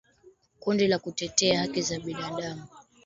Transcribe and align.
Kundi 0.59 0.87
la 0.87 0.99
kutetea 0.99 1.59
haki 1.61 1.81
za 1.81 1.99
binadamu 1.99 2.63